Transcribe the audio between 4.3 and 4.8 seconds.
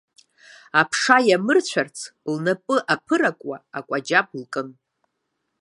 лкын.